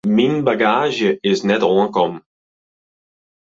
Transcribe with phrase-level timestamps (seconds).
[0.15, 2.23] Myn bagaazje is net oankommen.